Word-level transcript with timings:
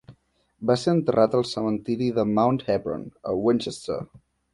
Va 0.69 0.75
ser 0.83 0.93
enterrat 0.93 1.35
al 1.39 1.45
cementiri 1.49 2.07
de 2.15 2.25
Mount 2.29 2.57
Hebron, 2.77 3.05
a 3.33 3.35
Winchester. 3.49 3.99